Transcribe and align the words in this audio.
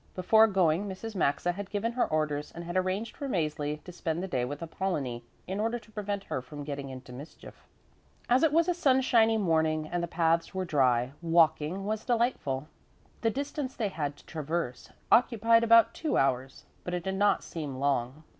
Before 0.15 0.47
going 0.47 0.87
Mrs. 0.89 1.13
Maxa 1.13 1.51
had 1.51 1.69
given 1.69 1.91
her 1.91 2.07
orders 2.07 2.51
and 2.51 2.63
had 2.63 2.75
arranged 2.75 3.15
for 3.15 3.29
Mäzli 3.29 3.83
to 3.83 3.91
spend 3.91 4.23
the 4.23 4.27
day 4.27 4.43
with 4.43 4.63
Apollonie, 4.63 5.21
in 5.45 5.59
order 5.59 5.77
to 5.77 5.91
prevent 5.91 6.23
her 6.23 6.41
from 6.41 6.63
getting 6.63 6.89
into 6.89 7.13
mischief. 7.13 7.67
As 8.27 8.41
it 8.41 8.51
was 8.51 8.67
a 8.67 8.73
sunshiny 8.73 9.37
morning 9.37 9.87
and 9.87 10.01
the 10.01 10.07
paths 10.07 10.55
were 10.55 10.65
dry, 10.65 11.11
walking 11.21 11.85
was 11.85 12.03
delightful. 12.03 12.67
The 13.21 13.29
distance 13.29 13.75
they 13.75 13.89
had 13.89 14.17
to 14.17 14.25
traverse 14.25 14.89
occupied 15.11 15.63
about 15.63 15.93
two 15.93 16.17
hours, 16.17 16.65
but 16.83 16.95
it 16.95 17.03
did 17.03 17.13
not 17.13 17.43
seem 17.43 17.75
long. 17.75 18.23